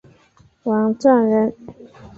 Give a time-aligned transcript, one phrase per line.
[0.63, 1.53] 王篆人。